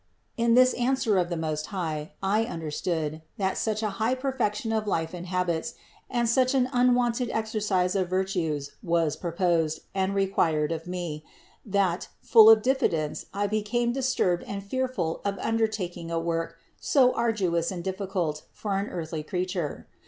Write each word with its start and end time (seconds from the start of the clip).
2. 0.37 0.45
In 0.45 0.53
this 0.55 0.73
answer 0.73 1.19
of 1.19 1.29
the 1.29 1.37
Most 1.37 1.67
High 1.67 2.13
I 2.23 2.45
understood, 2.45 3.21
that 3.37 3.55
such 3.55 3.83
a 3.83 3.91
high 4.01 4.15
perfection 4.15 4.73
of 4.73 4.87
life 4.87 5.13
and 5.13 5.27
habits 5.27 5.75
and 6.09 6.27
such 6.27 6.55
an 6.55 6.67
unwonted 6.73 7.29
exercise 7.29 7.93
of 7.95 8.09
virtues 8.09 8.71
was 8.81 9.15
proposed 9.15 9.81
and 9.93 10.15
required 10.15 10.71
of 10.71 10.87
me, 10.87 11.23
that, 11.63 12.07
full 12.19 12.49
of 12.49 12.63
diffidence, 12.63 13.27
I 13.31 13.45
became 13.45 13.91
disturbed 13.93 14.41
and 14.47 14.63
fearful 14.63 15.21
of 15.23 15.37
undertaking 15.37 16.09
a 16.09 16.17
work 16.19 16.55
so 16.79 17.13
arduous 17.13 17.69
and 17.69 17.83
difficult 17.83 18.45
for 18.51 18.77
an 18.79 18.87
earthly 18.87 19.21
creature. 19.21 19.85